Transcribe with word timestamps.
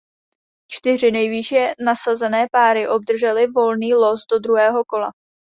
Čtyři 0.71 1.11
nejvýše 1.11 1.73
nasazené 1.85 2.47
páry 2.51 2.87
obdržely 2.87 3.47
volný 3.47 3.93
los 3.93 4.25
do 4.31 4.39
druhého 4.39 4.85
kola. 4.85 5.09